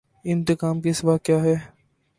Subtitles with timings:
[0.25, 1.55] انتقام کے سوا کیا ہے۔